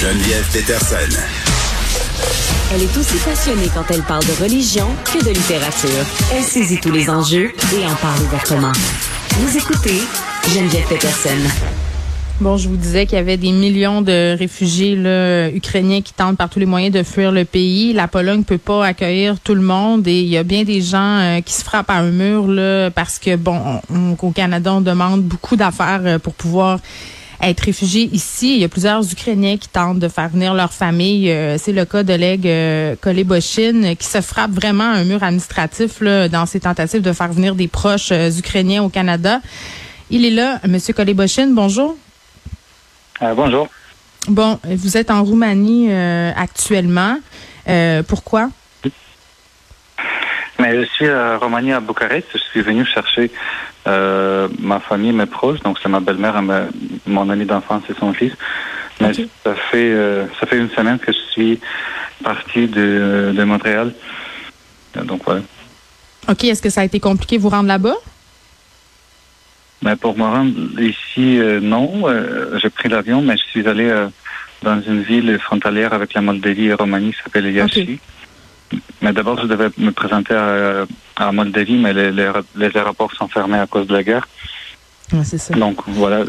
Geneviève 0.00 0.46
Peterson. 0.52 1.18
Elle 2.70 2.82
est 2.82 2.96
aussi 2.98 3.16
passionnée 3.24 3.70
quand 3.74 3.84
elle 3.90 4.02
parle 4.02 4.24
de 4.26 4.42
religion 4.42 4.86
que 5.06 5.24
de 5.24 5.30
littérature. 5.30 6.04
Elle 6.34 6.42
saisit 6.42 6.78
tous 6.78 6.90
les 6.92 7.08
enjeux 7.08 7.50
et 7.74 7.86
en 7.86 7.94
parle 7.94 8.20
ouvertement. 8.20 8.72
Vous 9.38 9.56
écoutez 9.56 10.02
Geneviève 10.52 10.86
Peterson. 10.86 11.38
Bon, 12.42 12.58
je 12.58 12.68
vous 12.68 12.76
disais 12.76 13.06
qu'il 13.06 13.16
y 13.16 13.20
avait 13.20 13.38
des 13.38 13.52
millions 13.52 14.02
de 14.02 14.36
réfugiés 14.36 14.96
là, 14.96 15.48
ukrainiens 15.48 16.02
qui 16.02 16.12
tentent 16.12 16.36
par 16.36 16.50
tous 16.50 16.58
les 16.58 16.66
moyens 16.66 16.94
de 16.94 17.02
fuir 17.02 17.32
le 17.32 17.46
pays. 17.46 17.94
La 17.94 18.06
Pologne 18.06 18.44
peut 18.44 18.58
pas 18.58 18.84
accueillir 18.84 19.40
tout 19.40 19.54
le 19.54 19.62
monde 19.62 20.06
et 20.06 20.20
il 20.20 20.28
y 20.28 20.36
a 20.36 20.42
bien 20.42 20.64
des 20.64 20.82
gens 20.82 21.20
euh, 21.20 21.40
qui 21.40 21.54
se 21.54 21.64
frappent 21.64 21.88
à 21.88 21.94
un 21.94 22.10
mur 22.10 22.48
là 22.48 22.90
parce 22.90 23.18
que 23.18 23.36
bon, 23.36 23.80
on, 23.88 24.14
au 24.20 24.30
Canada 24.32 24.74
on 24.74 24.82
demande 24.82 25.22
beaucoup 25.22 25.56
d'affaires 25.56 26.02
euh, 26.04 26.18
pour 26.18 26.34
pouvoir 26.34 26.80
être 27.42 27.60
réfugiés 27.60 28.08
ici. 28.12 28.54
Il 28.54 28.60
y 28.60 28.64
a 28.64 28.68
plusieurs 28.68 29.02
Ukrainiens 29.10 29.56
qui 29.56 29.68
tentent 29.68 29.98
de 29.98 30.08
faire 30.08 30.28
venir 30.28 30.54
leur 30.54 30.72
famille. 30.72 31.30
Euh, 31.30 31.58
c'est 31.58 31.72
le 31.72 31.84
cas 31.84 32.02
de 32.02 32.12
Leg 32.12 32.46
euh, 32.46 32.94
qui 32.96 34.06
se 34.06 34.20
frappe 34.20 34.52
vraiment 34.52 34.84
à 34.84 34.96
un 34.96 35.04
mur 35.04 35.22
administratif 35.22 36.00
là, 36.00 36.28
dans 36.28 36.46
ses 36.46 36.60
tentatives 36.60 37.02
de 37.02 37.12
faire 37.12 37.32
venir 37.32 37.54
des 37.54 37.68
proches 37.68 38.10
ukrainiens 38.10 38.82
au 38.82 38.88
Canada. 38.88 39.40
Il 40.10 40.24
est 40.24 40.30
là, 40.30 40.60
Monsieur 40.68 40.94
Koleboshin, 40.94 41.48
bonjour. 41.48 41.96
Euh, 43.22 43.34
bonjour. 43.34 43.68
Bon, 44.28 44.58
vous 44.64 44.96
êtes 44.96 45.10
en 45.10 45.24
Roumanie 45.24 45.88
euh, 45.90 46.32
actuellement. 46.36 47.18
Euh, 47.68 48.02
pourquoi? 48.02 48.50
Mais 50.66 50.80
je 50.80 50.88
suis 50.88 51.08
à 51.08 51.36
Roumanie, 51.36 51.72
à 51.72 51.80
Bucarest. 51.80 52.26
Je 52.32 52.38
suis 52.38 52.60
venu 52.60 52.84
chercher 52.84 53.30
ma 53.86 54.80
famille, 54.80 55.12
mes 55.12 55.26
proches. 55.26 55.60
Donc, 55.60 55.78
c'est 55.80 55.88
ma 55.88 56.00
belle-mère, 56.00 56.42
mon 57.06 57.30
ami 57.30 57.44
d'enfance 57.44 57.84
et 57.88 57.94
son 57.98 58.12
fils. 58.12 58.32
Mais 59.00 59.12
ça 59.12 59.54
fait 59.70 59.94
ça 60.40 60.46
fait 60.46 60.58
une 60.58 60.70
semaine 60.70 60.98
que 60.98 61.12
je 61.12 61.18
suis 61.30 61.60
parti 62.24 62.66
de, 62.66 63.32
de 63.36 63.44
Montréal. 63.44 63.92
Donc, 65.04 65.22
voilà. 65.24 65.42
OK. 66.28 66.44
Est-ce 66.44 66.62
que 66.62 66.70
ça 66.70 66.80
a 66.80 66.84
été 66.84 66.98
compliqué 66.98 67.38
vous 67.38 67.48
rendre 67.48 67.68
là-bas? 67.68 67.94
Mais 69.82 69.94
pour 69.96 70.16
me 70.16 70.24
rendre 70.24 70.80
ici, 70.80 71.38
euh, 71.38 71.60
non. 71.60 72.08
Euh, 72.08 72.58
j'ai 72.60 72.70
pris 72.70 72.88
l'avion, 72.88 73.20
mais 73.22 73.36
je 73.36 73.44
suis 73.44 73.68
allé 73.68 73.84
euh, 73.84 74.08
dans 74.62 74.80
une 74.80 75.02
ville 75.02 75.38
frontalière 75.38 75.92
avec 75.92 76.14
la 76.14 76.22
Moldavie 76.22 76.66
et 76.66 76.72
Roumanie 76.74 77.12
qui 77.12 77.22
s'appelle 77.22 77.52
Yashi. 77.52 78.00
Mais 79.02 79.12
d'abord, 79.12 79.40
je 79.40 79.46
devais 79.46 79.68
me 79.78 79.90
présenter 79.90 80.34
à, 80.34 80.86
à 81.16 81.32
Moldavie, 81.32 81.78
mais 81.78 81.92
les, 81.92 82.10
les, 82.10 82.76
aéroports 82.76 83.12
sont 83.12 83.28
fermés 83.28 83.58
à 83.58 83.66
cause 83.66 83.86
de 83.86 83.92
la 83.92 84.02
guerre. 84.02 84.26
c'est 85.22 85.38
ça. 85.38 85.54
Donc 85.54 85.82
voilà, 85.86 86.24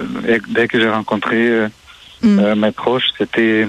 dès 0.50 0.68
que 0.68 0.80
j'ai 0.80 0.90
rencontré 0.90 1.68
mm. 2.22 2.54
mes 2.56 2.72
proches, 2.72 3.10
c'était 3.18 3.68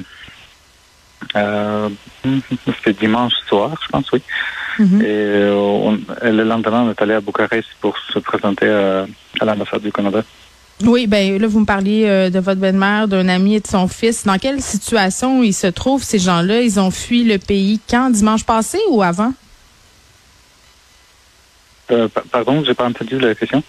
c'était 1.32 2.92
dimanche 3.00 3.34
soir, 3.48 3.72
je 3.82 3.88
pense, 3.88 4.10
oui. 4.12 4.22
Mm-hmm. 4.78 5.02
Et, 5.02 6.30
le 6.30 6.44
lendemain, 6.44 6.82
on 6.82 6.90
est 6.90 7.02
allé 7.02 7.14
à 7.14 7.20
Bucarest 7.20 7.68
pour 7.80 7.96
se 7.98 8.18
présenter 8.18 8.68
à 8.68 9.06
à 9.40 9.44
l'ambassade 9.44 9.82
du 9.82 9.92
Canada. 9.92 10.22
Oui, 10.84 11.08
ben 11.08 11.40
là, 11.40 11.48
vous 11.48 11.60
me 11.60 11.64
parliez 11.64 12.04
euh, 12.06 12.30
de 12.30 12.38
votre 12.38 12.60
belle-mère, 12.60 13.08
d'un 13.08 13.28
ami 13.28 13.56
et 13.56 13.60
de 13.60 13.66
son 13.66 13.88
fils. 13.88 14.24
Dans 14.24 14.38
quelle 14.38 14.62
situation 14.62 15.42
ils 15.42 15.54
se 15.54 15.66
trouvent, 15.66 16.04
ces 16.04 16.18
gens-là? 16.18 16.60
Ils 16.60 16.78
ont 16.78 16.90
fui 16.90 17.24
le 17.24 17.38
pays 17.38 17.80
quand? 17.90 18.10
Dimanche 18.10 18.44
passé 18.44 18.78
ou 18.90 19.02
avant? 19.02 19.32
Euh, 21.90 22.06
pardon, 22.30 22.62
j'ai 22.64 22.74
pas 22.74 22.86
entendu 22.86 23.18
la 23.18 23.34
question. 23.34 23.62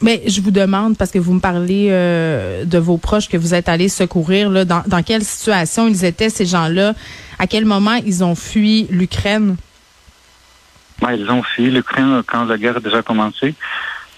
Mais 0.00 0.18
ben, 0.18 0.30
je 0.30 0.40
vous 0.40 0.50
demande, 0.50 0.96
parce 0.96 1.10
que 1.10 1.18
vous 1.18 1.32
me 1.32 1.40
parlez 1.40 1.88
euh, 1.90 2.64
de 2.64 2.78
vos 2.78 2.96
proches 2.96 3.28
que 3.28 3.36
vous 3.36 3.54
êtes 3.54 3.68
allés 3.68 3.88
secourir, 3.88 4.48
là, 4.50 4.64
dans, 4.64 4.82
dans 4.86 5.02
quelle 5.02 5.24
situation 5.24 5.88
ils 5.88 6.04
étaient, 6.04 6.28
ces 6.28 6.46
gens-là? 6.46 6.94
À 7.38 7.46
quel 7.46 7.64
moment 7.64 7.94
ils 8.06 8.22
ont 8.22 8.34
fui 8.34 8.86
l'Ukraine? 8.90 9.56
ils 11.10 11.30
ont 11.30 11.42
fui 11.42 11.70
l'Ukraine 11.70 12.22
quand 12.26 12.44
la 12.44 12.56
guerre 12.56 12.76
a 12.76 12.80
déjà 12.80 13.02
commencé. 13.02 13.54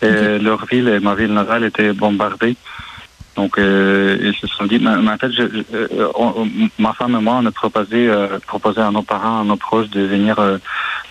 Euh, 0.05 0.39
leur 0.39 0.65
ville, 0.67 1.01
ma 1.03 1.15
ville 1.15 1.33
natale, 1.33 1.65
était 1.65 1.93
bombardée. 1.93 2.57
Donc, 3.37 3.59
euh, 3.59 4.17
ils 4.21 4.35
se 4.35 4.47
sont 4.47 4.65
dit, 4.65 4.79
mais, 4.79 4.91
en 4.91 5.19
fait, 5.19 5.33
je, 5.33 5.43
euh, 5.75 6.45
ma 6.79 6.93
femme 6.93 7.17
et 7.17 7.23
moi, 7.23 7.39
on 7.41 7.47
a 7.47 7.51
proposé, 7.51 8.09
proposé 8.47 8.81
à 8.81 8.91
nos 8.91 9.03
parents, 9.03 9.41
à 9.41 9.45
nos 9.45 9.57
proches 9.57 9.91
de 9.91 10.03
venir 10.03 10.37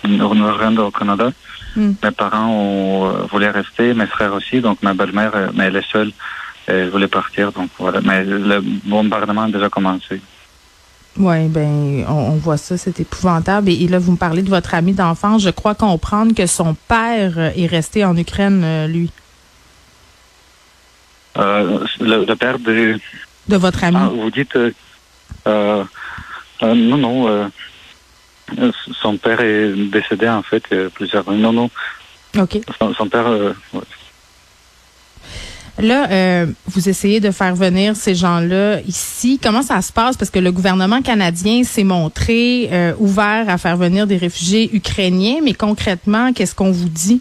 nous 0.08 0.28
rejoindre 0.28 0.86
au 0.86 0.90
Canada. 0.90 1.30
Hmm. 1.76 1.92
Mes 2.02 2.10
parents 2.12 2.48
ont, 2.48 3.26
voulaient 3.30 3.50
rester, 3.50 3.94
mes 3.94 4.06
frères 4.06 4.32
aussi. 4.32 4.60
Donc, 4.60 4.82
ma 4.82 4.94
belle-mère, 4.94 5.32
mais 5.54 5.64
elle 5.64 5.76
est 5.76 5.90
seule, 5.90 6.12
elle 6.66 6.88
voulait 6.88 7.08
partir. 7.08 7.52
Donc, 7.52 7.68
voilà. 7.78 8.00
Mais 8.02 8.24
le 8.24 8.60
bombardement 8.60 9.42
a 9.42 9.48
déjà 9.48 9.68
commencé. 9.68 10.20
Oui, 11.16 11.46
ben 11.46 12.04
on, 12.08 12.32
voit 12.32 12.56
ça, 12.56 12.76
c'est 12.76 12.98
épouvantable. 12.98 13.70
Et, 13.70 13.86
là, 13.86 13.98
vous 13.98 14.12
me 14.12 14.16
parlez 14.16 14.42
de 14.42 14.50
votre 14.50 14.74
ami 14.74 14.92
d'enfance. 14.92 15.42
Je 15.42 15.50
crois 15.50 15.74
comprendre 15.74 16.34
que 16.34 16.46
son 16.46 16.74
père 16.88 17.38
est 17.38 17.66
resté 17.66 18.04
en 18.04 18.16
Ukraine, 18.16 18.62
euh, 18.64 18.86
lui. 18.88 19.10
Euh, 21.38 21.78
le, 22.00 22.34
père 22.34 22.58
de... 22.58 22.98
De 23.48 23.56
votre 23.56 23.84
ami. 23.84 23.96
Ah, 24.00 24.08
vous 24.08 24.30
dites... 24.30 24.58
Euh, 25.46 25.84
non, 26.62 26.96
non. 26.96 27.50
son 29.00 29.16
père 29.16 29.40
est 29.40 29.72
décédé, 29.72 30.28
en 30.28 30.42
fait, 30.42 30.64
plusieurs... 30.94 31.30
Non, 31.30 31.52
non. 31.52 31.70
OK. 32.38 32.58
Son, 32.96 33.08
père... 33.08 33.26
Là, 35.78 36.08
euh, 36.10 36.46
vous 36.66 36.88
essayez 36.88 37.18
de 37.18 37.32
faire 37.32 37.54
venir 37.56 37.96
ces 37.96 38.14
gens-là 38.14 38.80
ici. 38.82 39.40
Comment 39.42 39.62
ça 39.62 39.82
se 39.82 39.92
passe? 39.92 40.16
Parce 40.16 40.30
que 40.30 40.38
le 40.38 40.52
gouvernement 40.52 41.02
canadien 41.02 41.64
s'est 41.64 41.84
montré 41.84 42.68
euh, 42.70 42.94
ouvert 42.98 43.46
à 43.48 43.58
faire 43.58 43.76
venir 43.76 44.06
des 44.06 44.16
réfugiés 44.16 44.70
ukrainiens, 44.72 45.38
mais 45.42 45.52
concrètement, 45.52 46.32
qu'est-ce 46.32 46.54
qu'on 46.54 46.70
vous 46.70 46.88
dit? 46.88 47.20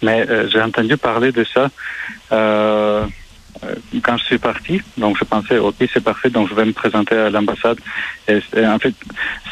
Mais 0.00 0.26
euh, 0.28 0.48
j'ai 0.50 0.62
entendu 0.62 0.96
parler 0.96 1.30
de 1.30 1.44
ça. 1.44 1.70
Euh, 3.64 3.74
euh, 3.74 4.00
quand 4.02 4.16
je 4.16 4.24
suis 4.24 4.38
parti, 4.38 4.80
donc 4.96 5.16
je 5.18 5.24
pensais, 5.24 5.58
ok, 5.58 5.74
c'est 5.92 6.02
parfait, 6.02 6.30
donc 6.30 6.48
je 6.48 6.54
vais 6.54 6.64
me 6.64 6.72
présenter 6.72 7.16
à 7.16 7.30
l'ambassade. 7.30 7.78
Et, 8.28 8.40
en 8.66 8.78
fait, 8.78 8.94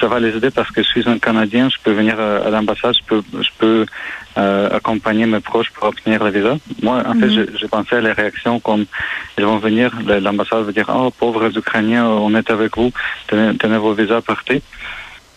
ça 0.01 0.07
va 0.07 0.21
les 0.21 0.37
aider 0.37 0.51
parce 0.51 0.71
que 0.71 0.83
je 0.83 0.89
suis 0.89 1.09
un 1.09 1.19
Canadien, 1.19 1.69
je 1.69 1.77
peux 1.83 1.93
venir 1.93 2.19
à, 2.19 2.51
l'ambassade, 2.51 2.95
je 3.01 3.05
peux, 3.07 3.23
je 3.33 3.51
peux 3.59 3.87
euh, 4.39 4.77
accompagner 4.77 5.27
mes 5.27 5.41
proches 5.41 5.71
pour 5.71 5.89
obtenir 5.89 6.23
le 6.25 6.31
visa. 6.31 6.57
Moi, 6.83 7.03
en 7.07 7.15
fait, 7.15 7.27
mhm. 7.27 7.47
je, 7.53 7.59
je, 7.59 7.67
pensais 7.67 7.97
à 7.97 8.01
les 8.01 8.13
réactions 8.13 8.61
comme 8.61 8.87
ils 9.39 9.45
vont 9.45 9.59
venir, 9.59 9.93
l'ambassade 10.07 10.65
va 10.65 10.73
dire, 10.73 10.91
oh, 10.95 11.11
pauvres 11.11 11.57
Ukrainiens, 11.57 12.07
on 12.07 12.35
est 12.35 12.51
avec 12.51 12.77
vous, 12.77 12.93
tenez, 13.29 13.57
tenez 13.57 13.79
vos 13.79 13.95
visas, 13.95 14.21
partez. 14.21 14.63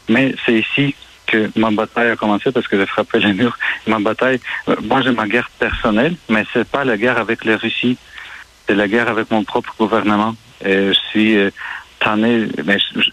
Mais 0.08 0.36
c'est 0.46 0.54
ici 0.54 0.96
que 1.26 1.50
ma 1.56 1.72
bataille 1.72 2.12
a 2.12 2.16
commencé 2.16 2.52
parce 2.52 2.68
que 2.68 2.78
j'ai 2.78 2.86
frappé 2.86 3.20
les 3.20 3.34
murs. 3.34 3.58
Ma 3.88 4.00
bataille, 4.00 4.40
euh, 4.70 4.76
moi 4.84 5.02
j'ai 5.02 5.12
ma 5.12 5.28
guerre 5.28 5.50
personnelle, 5.60 6.16
mais 6.30 6.46
c'est 6.54 6.68
pas 6.68 6.86
la 6.86 6.98
guerre 6.98 7.18
avec 7.18 7.46
les 7.46 7.56
Russie 7.56 7.98
c'est 8.68 8.76
la 8.76 8.88
guerre 8.88 9.10
avec 9.10 9.32
mon 9.32 9.44
propre 9.44 9.74
gouvernement. 9.78 10.36
Et 10.64 10.94
je 10.94 11.00
suis 11.10 11.38
euh, 11.38 11.52
tanné, 12.00 12.48
mais 12.64 12.78
je, 12.96 13.10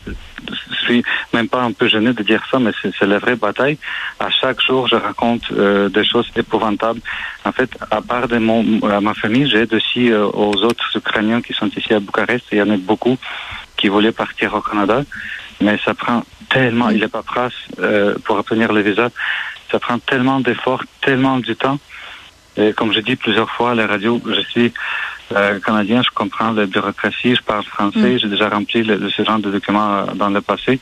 suis 0.84 1.04
même 1.32 1.48
pas 1.48 1.62
un 1.62 1.72
peu 1.72 1.86
gêné 1.86 2.12
de 2.12 2.22
dire 2.22 2.42
ça, 2.50 2.58
mais 2.58 2.72
c'est 2.82 3.06
la 3.06 3.18
vraie 3.18 3.36
bataille. 3.36 3.78
À 4.18 4.30
chaque 4.30 4.60
jour, 4.60 4.88
je 4.88 4.96
raconte 4.96 5.44
euh, 5.52 5.88
des 5.88 6.04
choses 6.04 6.28
épouvantables. 6.34 7.00
En 7.44 7.52
fait, 7.52 7.70
à 7.90 8.00
part 8.00 8.26
de 8.26 8.38
mon, 8.38 8.62
ma 9.00 9.14
famille, 9.14 9.48
j'aide 9.48 9.72
aussi 9.74 10.10
euh, 10.10 10.26
aux 10.26 10.56
autres 10.64 10.96
Ukrainiens 10.96 11.40
qui 11.40 11.52
sont 11.52 11.68
ici 11.68 11.94
à 11.94 12.00
Bucarest. 12.00 12.44
Il 12.50 12.58
y 12.58 12.62
en 12.62 12.70
a 12.70 12.76
beaucoup 12.76 13.16
qui 13.76 13.88
voulaient 13.88 14.12
partir 14.12 14.54
au 14.54 14.60
Canada, 14.60 15.02
mais 15.60 15.78
ça 15.84 15.94
prend 15.94 16.24
tellement, 16.48 16.90
il 16.90 17.00
n'est 17.00 17.08
pas 17.08 17.22
prêt 17.22 17.48
pour 18.24 18.36
obtenir 18.38 18.72
le 18.72 18.82
visa. 18.82 19.08
Ça 19.70 19.78
prend 19.78 19.98
tellement 19.98 20.40
d'efforts, 20.40 20.84
tellement 21.00 21.38
du 21.38 21.56
temps. 21.56 21.78
Et 22.56 22.72
comme 22.72 22.92
je 22.92 23.00
dis 23.00 23.16
plusieurs 23.16 23.50
fois 23.50 23.70
à 23.70 23.74
la 23.74 23.86
radio, 23.86 24.20
je 24.26 24.40
suis 24.42 24.72
euh, 25.34 25.58
canadien, 25.60 26.02
je 26.02 26.10
comprends 26.10 26.52
la 26.52 26.66
bureaucratie, 26.66 27.34
je 27.34 27.42
parle 27.42 27.64
français, 27.64 28.14
mm. 28.14 28.18
j'ai 28.18 28.28
déjà 28.28 28.48
rempli 28.48 28.82
le, 28.82 29.08
ce 29.08 29.24
genre 29.24 29.38
de 29.38 29.50
documents 29.50 29.94
euh, 29.98 30.04
dans 30.14 30.28
le 30.28 30.40
passé. 30.40 30.80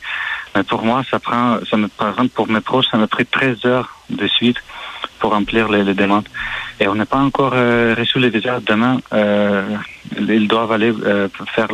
Mais 0.55 0.63
pour 0.63 0.83
moi, 0.83 1.03
ça 1.09 1.19
prend, 1.19 1.59
ça 1.69 1.77
me, 1.77 1.87
par 1.87 2.09
exemple, 2.09 2.29
pour 2.29 2.49
mes 2.49 2.59
proches, 2.59 2.87
ça 2.91 2.97
m'a 2.97 3.07
pris 3.07 3.25
13 3.25 3.65
heures 3.65 3.95
de 4.09 4.27
suite 4.27 4.57
pour 5.19 5.31
remplir 5.31 5.69
les, 5.69 5.83
les 5.83 5.93
demandes. 5.93 6.27
Et 6.81 6.87
on 6.87 6.95
n'a 6.95 7.05
pas 7.05 7.19
encore 7.19 7.53
euh, 7.53 7.93
reçu 7.95 8.17
les 8.17 8.29
visas. 8.29 8.59
Demain, 8.59 8.99
euh, 9.13 9.77
ils 10.17 10.47
doivent 10.47 10.71
aller 10.71 10.91
euh, 10.91 11.29
faire 11.53 11.67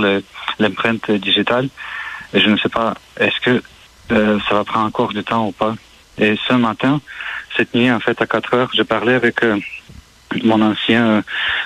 l'empreinte 0.60 1.10
digitale. 1.10 1.70
Et 2.34 2.42
je 2.42 2.50
ne 2.50 2.58
sais 2.58 2.68
pas, 2.68 2.94
est-ce 3.18 3.40
que 3.40 3.64
ça 4.10 4.56
va 4.56 4.64
prendre 4.64 4.86
encore 4.86 5.10
du 5.14 5.24
temps 5.24 5.48
ou 5.48 5.52
pas. 5.52 5.76
Et 6.18 6.38
ce 6.48 6.54
matin, 6.54 7.02
cette 7.56 7.74
nuit, 7.74 7.92
en 7.92 8.00
fait, 8.00 8.22
à 8.22 8.26
4 8.26 8.54
heures, 8.54 8.70
j'ai 8.74 8.86
parlé 8.86 9.14
avec 9.14 9.42
mon 10.44 10.62
ancien 10.62 11.24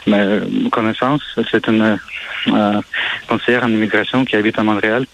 euh, 0.07 0.41
connaissance, 0.71 1.21
c'est 1.49 1.67
une 1.67 1.97
euh, 2.47 2.81
conseillère 3.27 3.63
en 3.63 3.69
immigration 3.69 4.25
qui 4.25 4.35
habite 4.35 4.57
à 4.59 4.63
Montréal. 4.63 5.05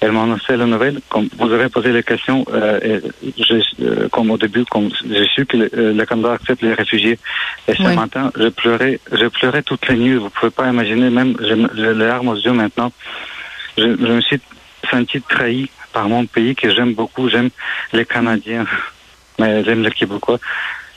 Elle 0.00 0.12
m'a 0.12 0.22
annoncé 0.22 0.56
la 0.56 0.66
nouvelle. 0.66 1.00
Comme 1.08 1.28
vous 1.38 1.52
avez 1.52 1.68
posé 1.68 1.92
les 1.92 2.04
questions, 2.04 2.44
euh, 2.52 3.00
je, 3.36 4.06
comme 4.08 4.30
au 4.30 4.38
début, 4.38 4.64
comme 4.64 4.90
j'ai 5.08 5.26
su 5.26 5.44
que 5.44 5.56
le, 5.56 6.04
Canada 6.04 6.34
accepte 6.34 6.62
les 6.62 6.74
réfugiés. 6.74 7.18
Et 7.66 7.74
ce 7.74 7.82
matin, 7.82 8.30
je 8.36 8.48
pleurais, 8.48 9.00
je 9.10 9.26
pleurais 9.26 9.62
toutes 9.62 9.88
les 9.88 9.96
nuits. 9.96 10.16
Vous 10.16 10.30
pouvez 10.30 10.52
pas 10.52 10.68
imaginer, 10.68 11.10
même 11.10 11.34
j'ai 11.40 11.56
les 11.56 11.94
larmes 11.94 12.28
aux 12.28 12.36
yeux 12.36 12.52
maintenant. 12.52 12.92
Je, 13.76 13.82
je 13.82 14.12
me 14.12 14.20
suis 14.20 14.40
senti 14.88 15.20
trahi 15.20 15.68
par 15.92 16.08
mon 16.08 16.26
pays 16.26 16.54
que 16.54 16.70
j'aime 16.70 16.94
beaucoup. 16.94 17.28
J'aime 17.28 17.50
les 17.92 18.04
Canadiens, 18.04 18.66
mais 19.38 19.64
j'aime 19.64 19.82
les 19.82 19.90
Québécois. 19.90 20.38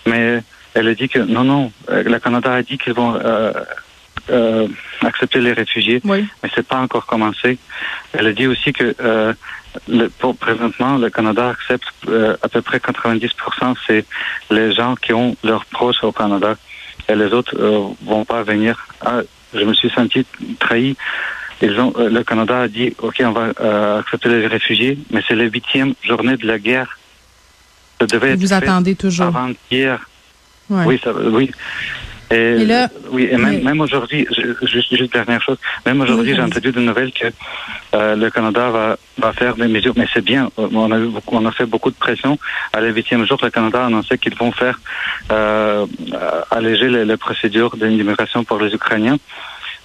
Mais 0.05 0.43
elle 0.73 0.87
a 0.87 0.93
dit 0.93 1.09
que 1.09 1.19
non, 1.19 1.43
non, 1.43 1.71
euh, 1.89 2.03
le 2.03 2.19
Canada 2.19 2.53
a 2.53 2.61
dit 2.61 2.77
qu'ils 2.77 2.93
vont 2.93 3.15
euh, 3.15 3.51
euh, 4.29 4.67
accepter 5.01 5.39
les 5.39 5.53
réfugiés, 5.53 6.01
mais 6.05 6.25
c'est 6.55 6.65
pas 6.65 6.77
encore 6.77 7.05
commencé. 7.05 7.57
Elle 8.13 8.27
a 8.27 8.33
dit 8.33 8.47
aussi 8.47 8.71
que 8.71 8.95
euh, 9.01 9.33
le, 9.87 10.07
pour 10.07 10.35
présentement, 10.35 10.97
le 10.97 11.09
Canada 11.09 11.49
accepte 11.49 11.87
euh, 12.07 12.35
à 12.41 12.47
peu 12.47 12.61
près 12.61 12.77
90%, 12.77 13.75
c'est 13.87 14.05
les 14.49 14.73
gens 14.73 14.95
qui 14.95 15.13
ont 15.13 15.35
leurs 15.43 15.65
proches 15.65 16.03
au 16.03 16.11
Canada, 16.11 16.55
et 17.09 17.15
les 17.15 17.33
autres 17.33 17.55
euh, 17.57 17.87
vont 18.03 18.25
pas 18.25 18.43
venir. 18.43 18.87
Ah, 19.01 19.21
je 19.53 19.63
me 19.63 19.73
suis 19.73 19.89
senti 19.89 20.25
trahi. 20.59 20.95
Ils 21.61 21.79
ont, 21.79 21.93
le 21.97 22.23
Canada 22.23 22.61
a 22.61 22.67
dit, 22.67 22.95
ok, 22.99 23.21
on 23.23 23.31
va 23.31 23.97
accepter 23.99 24.29
les 24.29 24.47
réfugiés, 24.47 24.97
mais 25.11 25.21
c'est 25.27 25.35
la 25.35 25.43
huitième 25.43 25.93
journée 26.03 26.35
de 26.37 26.47
la 26.47 26.57
guerre. 26.57 26.97
Ça 27.99 28.07
devait 28.07 28.35
Vous 28.35 28.53
attendez 28.53 28.95
toujours. 28.95 29.27
Avant-hier. 29.27 29.99
Oui, 30.71 30.99
ça, 31.03 31.11
oui. 31.13 31.51
Et, 32.31 32.63
là, 32.65 32.87
oui, 33.09 33.27
et 33.29 33.35
même, 33.35 33.61
même 33.61 33.81
aujourd'hui, 33.81 34.25
juste, 34.31 34.95
juste 34.95 35.11
dernière 35.11 35.41
chose, 35.41 35.57
même 35.85 35.99
aujourd'hui, 35.99 36.33
j'ai 36.33 36.41
entendu 36.41 36.71
de 36.71 36.79
nouvelles 36.79 37.11
que 37.11 37.25
euh, 37.93 38.15
le 38.15 38.29
Canada 38.29 38.69
va, 38.69 38.97
va 39.17 39.33
faire 39.33 39.55
des 39.57 39.67
mesures, 39.67 39.93
mais 39.97 40.07
c'est 40.13 40.23
bien. 40.23 40.49
On 40.55 40.91
a, 40.93 40.97
on 41.27 41.45
a 41.45 41.51
fait 41.51 41.65
beaucoup 41.65 41.89
de 41.91 41.95
pression. 41.95 42.39
À 42.71 42.79
la 42.79 42.87
huitième 42.87 43.25
jour, 43.27 43.37
le 43.43 43.49
Canada 43.49 43.83
a 43.83 43.87
annoncé 43.87 44.17
qu'ils 44.17 44.35
vont 44.35 44.53
faire 44.53 44.79
euh, 45.29 45.85
alléger 46.49 46.87
les, 46.87 47.03
les 47.03 47.17
procédures 47.17 47.75
d'immigration 47.75 48.45
pour 48.45 48.59
les 48.59 48.73
Ukrainiens, 48.73 49.17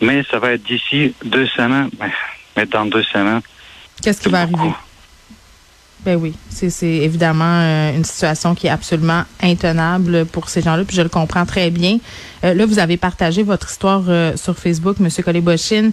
mais 0.00 0.22
ça 0.30 0.38
va 0.38 0.52
être 0.52 0.62
d'ici 0.62 1.14
deux 1.24 1.48
semaines. 1.48 1.90
Mais, 1.98 2.12
mais 2.56 2.66
dans 2.66 2.86
deux 2.86 3.02
semaines. 3.02 3.40
Qu'est-ce 4.02 4.22
qui 4.22 4.28
va 4.28 4.42
arriver? 4.42 4.70
Ben 6.06 6.14
oui, 6.14 6.34
c'est 6.50 6.86
évidemment 6.86 7.62
euh, 7.62 7.96
une 7.96 8.04
situation 8.04 8.54
qui 8.54 8.68
est 8.68 8.70
absolument 8.70 9.24
intenable 9.42 10.24
pour 10.26 10.48
ces 10.48 10.62
gens-là, 10.62 10.84
puis 10.84 10.96
je 10.96 11.02
le 11.02 11.08
comprends 11.08 11.44
très 11.44 11.70
bien. 11.70 11.98
Euh, 12.44 12.54
là, 12.54 12.64
vous 12.64 12.78
avez 12.78 12.96
partagé 12.96 13.42
votre 13.42 13.68
histoire 13.68 14.04
euh, 14.06 14.36
sur 14.36 14.56
Facebook, 14.56 14.98
M. 15.00 15.08
Collet-Bochine, 15.24 15.90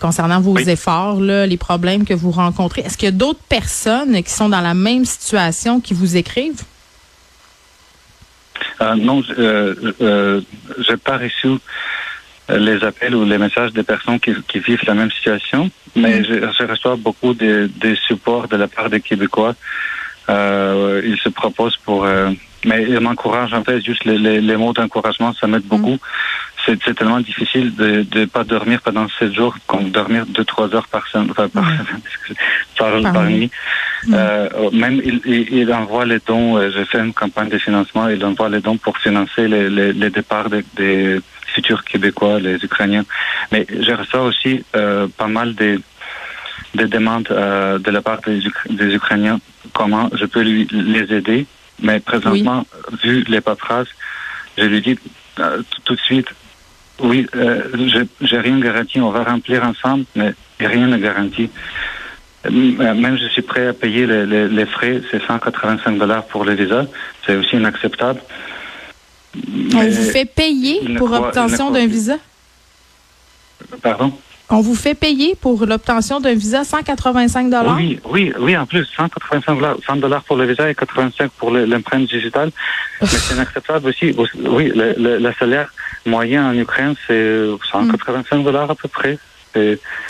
concernant 0.00 0.40
vos 0.40 0.56
efforts, 0.56 1.20
là, 1.20 1.44
les 1.44 1.56
problèmes 1.56 2.04
que 2.04 2.14
vous 2.14 2.30
rencontrez. 2.30 2.82
Est-ce 2.82 2.96
qu'il 2.96 3.06
y 3.06 3.08
a 3.08 3.16
d'autres 3.16 3.42
personnes 3.48 4.22
qui 4.22 4.30
sont 4.30 4.48
dans 4.48 4.60
la 4.60 4.74
même 4.74 5.04
situation 5.04 5.80
qui 5.80 5.92
vous 5.92 6.16
écrivent? 6.16 6.62
non, 8.96 9.22
je 9.22 10.42
n'ai 10.88 10.96
pas 10.98 11.18
reçu 11.18 11.48
les 12.48 12.82
appels 12.84 13.14
ou 13.14 13.24
les 13.24 13.38
messages 13.38 13.72
des 13.72 13.82
personnes 13.82 14.20
qui, 14.20 14.32
qui 14.48 14.58
vivent 14.60 14.84
la 14.86 14.94
même 14.94 15.10
situation, 15.10 15.70
mais 15.94 16.20
mm. 16.20 16.24
je, 16.24 16.34
je, 16.58 16.64
reçois 16.64 16.96
beaucoup 16.96 17.34
de, 17.34 17.70
de 17.76 17.94
support 17.94 18.48
de 18.48 18.56
la 18.56 18.68
part 18.68 18.88
des 18.90 19.00
Québécois. 19.00 19.54
Euh, 20.28 21.02
ils 21.04 21.18
se 21.18 21.28
proposent 21.28 21.76
pour... 21.76 22.04
Euh, 22.04 22.30
mais 22.64 22.82
ils 22.82 23.00
m'encouragent, 23.00 23.54
en 23.54 23.62
fait, 23.62 23.80
juste 23.80 24.04
les, 24.04 24.18
les, 24.18 24.40
les 24.40 24.56
mots 24.56 24.72
d'encouragement, 24.72 25.32
ça 25.32 25.46
m'aide 25.46 25.62
beaucoup. 25.62 25.94
Mm. 25.94 26.74
C'est 26.84 26.94
tellement 26.94 27.20
difficile 27.20 27.74
de 27.76 28.04
ne 28.14 28.24
pas 28.26 28.44
dormir 28.44 28.82
pendant 28.82 29.06
sept 29.18 29.32
jours, 29.32 29.56
comme 29.66 29.90
dormir 29.90 30.26
deux, 30.26 30.44
trois 30.44 30.74
heures 30.74 30.88
par, 30.88 31.06
semaine, 31.06 31.28
enfin, 31.30 31.48
par, 31.48 31.64
par, 32.78 33.12
par, 33.12 33.24
nuit. 33.24 33.50
Mm. 34.06 34.14
Euh, 34.14 34.70
même 34.72 35.00
il, 35.02 35.20
il, 35.24 35.54
il, 35.60 35.72
envoie 35.72 36.04
les 36.04 36.18
dons, 36.26 36.58
euh, 36.58 36.70
j'ai 36.70 36.84
fait 36.84 36.98
une 36.98 37.14
campagne 37.14 37.48
de 37.48 37.58
financement, 37.58 38.08
il 38.08 38.22
envoie 38.24 38.50
les 38.50 38.60
dons 38.60 38.76
pour 38.76 38.98
financer 38.98 39.48
les, 39.48 39.70
les, 39.70 39.92
les 39.92 40.10
départs 40.10 40.50
des... 40.50 40.64
des 40.76 41.20
futurs 41.58 41.82
Québécois, 41.84 42.38
les 42.38 42.56
Ukrainiens. 42.64 43.04
Mais 43.52 43.66
je 43.68 43.92
reçois 43.92 44.22
aussi 44.22 44.64
euh, 44.76 45.08
pas 45.16 45.26
mal 45.26 45.54
de, 45.54 45.80
de 46.74 46.84
demandes 46.86 47.28
euh, 47.30 47.78
de 47.78 47.90
la 47.90 48.00
part 48.00 48.20
des, 48.26 48.40
des, 48.70 48.94
Ukrainiens, 48.94 49.40
comment 49.72 50.08
je 50.12 50.26
peux 50.26 50.42
lui, 50.42 50.68
les 50.70 51.12
aider? 51.18 51.46
Mais 51.82 51.98
présentement, 52.00 52.64
vu 53.02 53.24
les 53.28 53.40
paperasses, 53.40 53.92
je 54.56 54.64
lui 54.64 54.80
dis 54.80 54.96
euh, 55.40 55.62
tout 55.84 55.94
de 55.94 56.00
suite, 56.00 56.28
oui, 57.00 57.26
j'ai 58.20 58.38
rien 58.38 58.58
garanti, 58.58 59.00
on 59.00 59.10
va 59.10 59.22
remplir 59.22 59.62
ensemble, 59.64 60.04
mais 60.16 60.34
rien 60.58 60.86
ne 60.88 60.96
garantit. 60.96 61.48
Même 62.50 63.16
je 63.18 63.28
suis 63.28 63.42
prêt 63.42 63.68
à 63.68 63.72
payer 63.72 64.04
les, 64.06 64.26
les, 64.26 64.48
les 64.48 64.66
frais, 64.66 65.00
c'est 65.10 65.22
185 65.24 65.98
dollars 65.98 66.24
pour 66.26 66.44
le 66.44 66.54
visa, 66.54 66.86
c'est 67.24 67.36
aussi 67.36 67.56
inacceptable. 67.56 68.20
On 69.74 69.88
vous 69.88 70.10
fait 70.10 70.24
payer 70.24 70.96
pour 70.96 71.08
l'obtention 71.08 71.70
d'un 71.70 71.86
visa? 71.86 72.16
Pardon? 73.82 74.12
On 74.50 74.60
vous 74.62 74.74
fait 74.74 74.94
payer 74.94 75.34
pour 75.34 75.66
l'obtention 75.66 76.20
d'un 76.20 76.32
visa 76.32 76.64
185 76.64 77.50
dollars? 77.50 77.76
Oui, 77.76 78.00
oui, 78.08 78.32
oui, 78.38 78.56
en 78.56 78.64
plus 78.64 78.86
185 78.96 79.54
dollars, 79.56 79.76
100 79.86 79.96
dollars 79.96 80.24
pour 80.24 80.36
le 80.36 80.46
visa 80.46 80.70
et 80.70 80.74
85 80.74 81.30
pour 81.32 81.50
l'empreinte 81.50 82.08
digitale. 82.08 82.50
Mais 83.02 83.08
c'est 83.08 83.34
inacceptable 83.34 83.88
aussi. 83.88 84.16
Oui, 84.46 84.72
le, 84.74 85.18
le, 85.18 85.32
salaire 85.38 85.70
moyen 86.06 86.48
en 86.50 86.56
Ukraine 86.56 86.94
c'est 87.06 87.44
185 87.70 88.42
dollars 88.42 88.70
à 88.70 88.74
peu 88.74 88.88
près. 88.88 89.18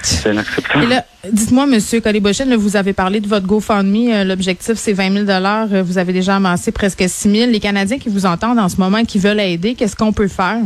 C'est 0.02 0.32
inacceptable. 0.32 0.84
Et 0.84 0.86
là, 0.86 1.04
dites-moi, 1.30 1.66
Monsieur 1.66 2.00
Colibochin, 2.00 2.56
vous 2.56 2.76
avez 2.76 2.92
parlé 2.92 3.20
de 3.20 3.28
votre 3.28 3.46
GoFundMe. 3.46 4.10
Euh, 4.10 4.24
l'objectif, 4.24 4.74
c'est 4.76 4.92
20 4.92 5.26
000 5.26 5.28
euh, 5.28 5.82
Vous 5.82 5.98
avez 5.98 6.12
déjà 6.12 6.36
amassé 6.36 6.72
presque 6.72 7.04
6 7.06 7.30
000 7.30 7.50
Les 7.50 7.60
Canadiens 7.60 7.98
qui 7.98 8.08
vous 8.08 8.26
entendent 8.26 8.58
en 8.58 8.68
ce 8.68 8.76
moment, 8.76 9.04
qui 9.04 9.18
veulent 9.18 9.40
aider, 9.40 9.74
qu'est-ce 9.74 9.96
qu'on 9.96 10.12
peut 10.12 10.28
faire? 10.28 10.58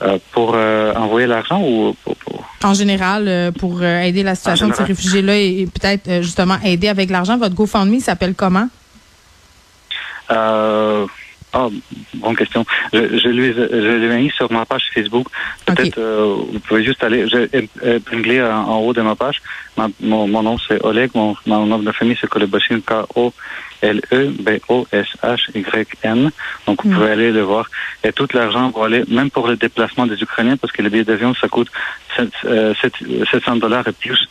Euh, 0.00 0.18
pour 0.32 0.54
envoyer 0.54 1.26
l'argent 1.26 1.62
ou 1.62 1.94
pour, 2.02 2.16
En 2.64 2.74
général, 2.74 3.52
pour 3.58 3.84
aider 3.84 4.22
la 4.22 4.34
situation 4.34 4.68
de 4.68 4.74
ces 4.74 4.84
réfugiés-là 4.84 5.36
et, 5.36 5.68
peut-être 5.72 6.22
justement 6.22 6.56
aider 6.64 6.88
avec 6.88 7.10
l'argent. 7.10 7.36
Votre 7.36 7.54
GoFundMe 7.54 8.00
s'appelle 8.00 8.34
comment? 8.34 8.68
Euh, 11.54 11.58
ah, 11.58 11.68
bonne 12.14 12.36
question. 12.36 12.64
Je, 12.92 13.18
je 13.18 13.28
lui 13.28 13.52
je 13.52 14.16
mis 14.16 14.30
sur 14.30 14.50
ma 14.50 14.64
page 14.64 14.90
Facebook. 14.94 15.26
Peut-être 15.66 15.98
euh, 15.98 16.36
vous 16.52 16.60
pouvez 16.60 16.84
juste 16.84 17.02
aller. 17.04 17.28
J'ai 17.28 17.48
épinglé 17.82 18.42
en, 18.42 18.68
en, 18.68 18.78
haut 18.78 18.92
de 18.92 19.02
ma 19.02 19.14
page. 19.14 19.42
Ma, 19.76 19.88
mon, 20.00 20.26
mon, 20.26 20.42
nom 20.42 20.56
c'est 20.58 20.82
Oleg. 20.84 21.10
Mon, 21.14 21.36
mon, 21.46 21.66
nom 21.66 21.78
de 21.78 21.92
famille 21.92 22.16
c'est 22.20 22.28
Koleboshin 22.28 22.80
K 22.80 23.04
O 23.14 23.32
L 23.82 24.00
E 24.12 24.30
B 24.30 24.50
O 24.68 24.86
S 24.92 25.08
H 25.22 25.50
Y 25.54 25.88
N. 26.02 26.30
Donc 26.66 26.84
vous 26.84 26.90
mm. 26.90 26.94
pouvez 26.94 27.10
aller 27.10 27.32
le 27.32 27.42
voir. 27.42 27.68
Et 28.04 28.12
tout 28.12 28.28
l'argent 28.32 28.70
va 28.70 28.86
aller, 28.86 29.04
même 29.08 29.30
pour 29.30 29.48
le 29.48 29.56
déplacement 29.56 30.06
des 30.06 30.20
Ukrainiens, 30.22 30.56
parce 30.56 30.72
que 30.72 30.82
le 30.82 30.88
billet 30.88 31.04
d'avion 31.04 31.34
ça 31.34 31.48
coûte 31.48 31.70
700 32.16 32.32
euh, 32.46 32.74
dollars 33.56 33.86
et 33.88 33.92
plus 33.92 34.28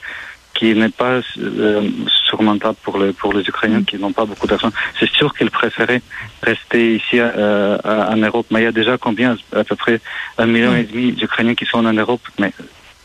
qui 0.62 0.76
n'est 0.76 0.90
pas 0.90 1.22
euh, 1.40 1.90
surmontable 2.28 2.78
pour, 2.84 3.00
le, 3.00 3.14
pour 3.14 3.34
les 3.34 3.42
Ukrainiens 3.42 3.82
qui 3.82 3.98
n'ont 3.98 4.12
pas 4.12 4.26
beaucoup 4.26 4.46
d'argent. 4.46 4.70
C'est 5.00 5.10
sûr 5.10 5.34
qu'ils 5.34 5.50
préféraient 5.50 6.04
rester 6.44 6.98
ici 6.98 7.18
euh, 7.18 7.80
en 7.84 8.16
Europe. 8.18 8.46
Mais 8.52 8.62
il 8.62 8.64
y 8.66 8.68
a 8.68 8.72
déjà 8.72 8.96
combien? 9.00 9.36
À 9.56 9.64
peu 9.64 9.76
près 9.76 10.00
un 10.38 10.46
million 10.46 10.76
et 10.76 10.84
demi 10.84 11.14
d'Ukrainiens 11.14 11.56
qui 11.56 11.66
sont 11.66 11.84
en 11.84 11.94
Europe. 11.94 12.22
Mais 12.38 12.54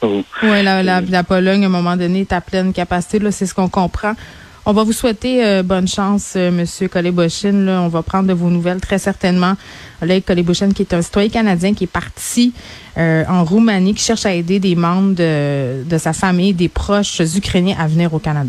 oh, 0.03 0.23
oui, 0.43 0.63
la, 0.63 0.83
la, 0.83 1.01
la, 1.01 1.25
Pologne, 1.25 1.65
à 1.65 1.69
un 1.69 1.71
moment 1.71 1.97
donné, 1.97 2.21
est 2.21 2.33
à 2.35 2.43
pleine 2.43 2.75
capacité. 2.75 3.21
Là, 3.21 3.33
c'est 3.33 3.47
ce 3.47 3.55
qu'on 3.55 3.71
comprend. 3.71 4.13
On 4.69 4.73
va 4.73 4.83
vous 4.83 4.93
souhaiter 4.93 5.45
euh, 5.45 5.63
bonne 5.63 5.87
chance, 5.87 6.33
euh, 6.35 6.51
Monsieur. 6.51 6.91
On 6.93 7.87
va 7.89 8.03
prendre 8.03 8.27
de 8.27 8.33
vos 8.33 8.51
nouvelles 8.51 8.81
très 8.81 8.99
certainement. 8.99 9.55
Oleg 10.03 10.25
qui 10.25 10.83
est 10.83 10.93
un 10.93 11.03
citoyen 11.03 11.29
canadien 11.29 11.73
qui 11.73 11.85
est 11.85 11.87
parti 11.87 12.53
euh, 12.99 13.23
en 13.29 13.45
Roumanie, 13.45 13.95
qui 13.95 14.03
cherche 14.03 14.27
à 14.27 14.35
aider 14.35 14.59
des 14.59 14.75
membres 14.75 15.15
de 15.15 15.99
sa 15.99 16.13
famille, 16.13 16.53
des 16.53 16.69
proches 16.69 17.21
ukrainiens 17.21 17.77
à 17.79 17.87
venir 17.87 18.13
au 18.13 18.19
Canada. 18.19 18.45